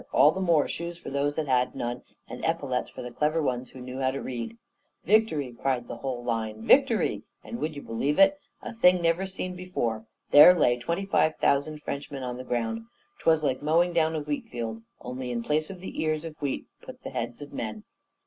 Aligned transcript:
all 0.11 0.31
the 0.31 0.41
more 0.41 0.67
shoes 0.67 0.97
for 0.97 1.11
those 1.11 1.35
that 1.35 1.47
had 1.47 1.75
none, 1.75 2.01
and 2.27 2.43
epaulets 2.43 2.89
for 2.89 3.03
the 3.03 3.11
clever 3.11 3.39
ones 3.39 3.69
who 3.69 3.79
knew 3.79 3.99
how 3.99 4.09
to 4.09 4.19
read. 4.19 4.57
'Victory!' 5.05 5.55
cried 5.61 5.87
the 5.87 5.97
whole 5.97 6.23
line; 6.23 6.65
'Victory!' 6.65 7.21
and, 7.43 7.59
would 7.59 7.75
you 7.75 7.83
believe 7.83 8.17
it? 8.17 8.39
a 8.63 8.73
thing 8.73 8.99
never 8.99 9.27
seen 9.27 9.55
before, 9.55 10.03
there 10.31 10.55
lay 10.57 10.75
twenty 10.79 11.05
five 11.05 11.35
thousand 11.35 11.83
Frenchmen 11.83 12.23
on 12.23 12.37
the 12.37 12.43
ground. 12.43 12.83
'Twas 13.19 13.43
like 13.43 13.61
mowing 13.61 13.93
down 13.93 14.15
a 14.15 14.21
wheat 14.21 14.47
field; 14.49 14.81
only 15.01 15.29
in 15.29 15.43
place 15.43 15.69
of 15.69 15.79
the 15.79 16.01
ears 16.01 16.25
of 16.25 16.35
wheat 16.41 16.65
put 16.81 17.03
the 17.03 17.11
heads 17.11 17.39
of 17.43 17.53
men! 17.53 17.83